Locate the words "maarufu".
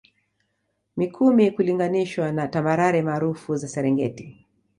3.01-3.55